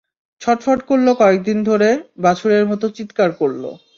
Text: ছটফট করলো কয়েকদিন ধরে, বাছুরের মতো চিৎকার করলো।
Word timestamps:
ছটফট 0.41 0.79
করলো 0.87 1.11
কয়েকদিন 1.15 1.57
ধরে, 1.63 1.89
বাছুরের 2.17 2.65
মতো 2.65 2.85
চিৎকার 2.89 3.29
করলো। 3.31 3.69